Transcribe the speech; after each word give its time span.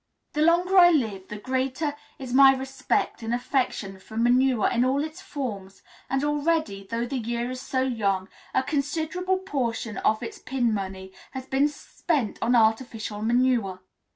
The 0.33 0.41
longer 0.41 0.79
I 0.79 0.89
live 0.89 1.27
the 1.27 1.37
greater 1.37 1.95
is 2.17 2.33
my 2.33 2.55
respect 2.55 3.21
and 3.21 3.35
affection 3.35 3.99
for 3.99 4.17
manure 4.17 4.67
in 4.67 4.83
all 4.83 5.03
its 5.03 5.21
forms, 5.21 5.83
and 6.09 6.23
already, 6.23 6.87
though 6.89 7.05
the 7.05 7.19
year 7.19 7.51
is 7.51 7.61
so 7.61 7.83
young, 7.83 8.27
a 8.51 8.63
considerable 8.63 9.37
portion 9.37 9.97
of 9.97 10.23
its 10.23 10.39
pin 10.39 10.73
money 10.73 11.11
has 11.33 11.45
been 11.45 11.67
spent 11.67 12.39
on 12.41 12.55
artificial 12.55 13.21
manure. 13.21 13.81